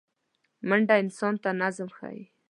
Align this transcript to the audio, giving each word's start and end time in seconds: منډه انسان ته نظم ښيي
منډه 0.67 0.95
انسان 1.03 1.33
ته 1.43 1.49
نظم 1.61 1.89
ښيي 1.97 2.21